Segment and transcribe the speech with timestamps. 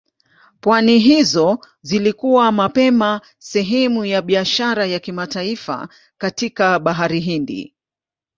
[0.61, 7.75] Pwani hizo zilikuwa mapema sehemu ya biashara ya kimataifa katika Bahari Hindi.